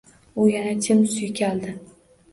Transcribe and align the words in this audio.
U 0.43 0.47
yana 0.53 0.71
jim 0.87 1.05
suykaldi. 1.13 1.77